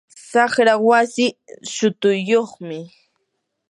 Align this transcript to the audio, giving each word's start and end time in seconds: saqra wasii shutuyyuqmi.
saqra 0.29 0.73
wasii 0.87 1.37
shutuyyuqmi. 1.73 2.79